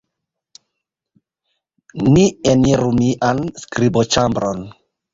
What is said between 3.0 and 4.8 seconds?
mian skriboĉambron.